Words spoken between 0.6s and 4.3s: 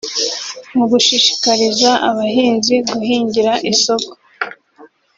mu gushishikariza abahinzi guhingira isoko